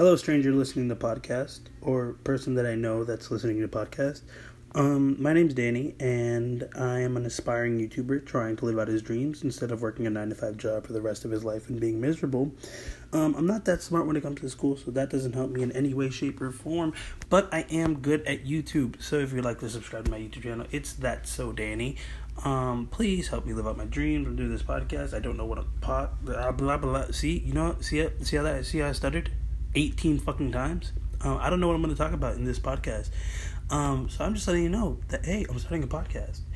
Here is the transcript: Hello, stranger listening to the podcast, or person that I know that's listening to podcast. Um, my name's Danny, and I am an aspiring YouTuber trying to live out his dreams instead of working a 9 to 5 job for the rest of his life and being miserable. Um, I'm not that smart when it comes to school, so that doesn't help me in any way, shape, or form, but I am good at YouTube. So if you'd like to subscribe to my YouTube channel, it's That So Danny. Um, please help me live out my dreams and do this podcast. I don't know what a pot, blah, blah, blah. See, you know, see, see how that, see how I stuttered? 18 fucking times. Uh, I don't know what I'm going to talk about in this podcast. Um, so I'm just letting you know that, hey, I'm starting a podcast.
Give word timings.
Hello, 0.00 0.16
stranger 0.16 0.50
listening 0.50 0.88
to 0.88 0.94
the 0.94 1.06
podcast, 1.06 1.60
or 1.82 2.14
person 2.24 2.54
that 2.54 2.64
I 2.64 2.74
know 2.74 3.04
that's 3.04 3.30
listening 3.30 3.60
to 3.60 3.68
podcast. 3.68 4.22
Um, 4.74 5.22
my 5.22 5.34
name's 5.34 5.52
Danny, 5.52 5.94
and 6.00 6.66
I 6.74 7.00
am 7.00 7.18
an 7.18 7.26
aspiring 7.26 7.78
YouTuber 7.78 8.24
trying 8.24 8.56
to 8.56 8.64
live 8.64 8.78
out 8.78 8.88
his 8.88 9.02
dreams 9.02 9.42
instead 9.42 9.70
of 9.70 9.82
working 9.82 10.06
a 10.06 10.10
9 10.10 10.30
to 10.30 10.34
5 10.34 10.56
job 10.56 10.86
for 10.86 10.94
the 10.94 11.02
rest 11.02 11.26
of 11.26 11.30
his 11.30 11.44
life 11.44 11.68
and 11.68 11.78
being 11.78 12.00
miserable. 12.00 12.50
Um, 13.12 13.34
I'm 13.34 13.46
not 13.46 13.66
that 13.66 13.82
smart 13.82 14.06
when 14.06 14.16
it 14.16 14.22
comes 14.22 14.40
to 14.40 14.48
school, 14.48 14.78
so 14.78 14.90
that 14.90 15.10
doesn't 15.10 15.34
help 15.34 15.50
me 15.50 15.62
in 15.62 15.70
any 15.72 15.92
way, 15.92 16.08
shape, 16.08 16.40
or 16.40 16.50
form, 16.50 16.94
but 17.28 17.52
I 17.52 17.66
am 17.68 18.00
good 18.00 18.22
at 18.22 18.46
YouTube. 18.46 19.02
So 19.02 19.18
if 19.18 19.34
you'd 19.34 19.44
like 19.44 19.60
to 19.60 19.68
subscribe 19.68 20.06
to 20.06 20.10
my 20.10 20.18
YouTube 20.18 20.44
channel, 20.44 20.66
it's 20.70 20.94
That 20.94 21.28
So 21.28 21.52
Danny. 21.52 21.98
Um, 22.42 22.86
please 22.90 23.28
help 23.28 23.44
me 23.44 23.52
live 23.52 23.66
out 23.66 23.76
my 23.76 23.84
dreams 23.84 24.26
and 24.26 24.38
do 24.38 24.48
this 24.48 24.62
podcast. 24.62 25.12
I 25.12 25.18
don't 25.18 25.36
know 25.36 25.44
what 25.44 25.58
a 25.58 25.64
pot, 25.82 26.24
blah, 26.24 26.52
blah, 26.52 26.78
blah. 26.78 27.10
See, 27.10 27.40
you 27.40 27.52
know, 27.52 27.76
see, 27.82 28.08
see 28.22 28.36
how 28.38 28.44
that, 28.44 28.64
see 28.64 28.78
how 28.78 28.88
I 28.88 28.92
stuttered? 28.92 29.30
18 29.74 30.18
fucking 30.18 30.52
times. 30.52 30.92
Uh, 31.24 31.36
I 31.36 31.50
don't 31.50 31.60
know 31.60 31.66
what 31.66 31.74
I'm 31.74 31.82
going 31.82 31.94
to 31.94 31.98
talk 31.98 32.12
about 32.12 32.36
in 32.36 32.44
this 32.44 32.58
podcast. 32.58 33.10
Um, 33.70 34.08
so 34.08 34.24
I'm 34.24 34.34
just 34.34 34.46
letting 34.46 34.64
you 34.64 34.68
know 34.68 34.98
that, 35.08 35.24
hey, 35.24 35.46
I'm 35.48 35.58
starting 35.58 35.82
a 35.82 35.86
podcast. 35.86 36.40